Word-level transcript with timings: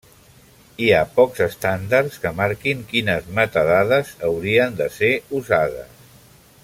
Hi 0.83 0.87
ha 0.93 1.01
pocs 1.17 1.43
estàndards 1.45 2.17
que 2.23 2.31
marquin 2.39 2.81
quines 2.93 3.29
metadades 3.41 4.15
haurien 4.31 4.81
de 4.81 4.89
ser 4.97 5.13
usades. 5.43 6.05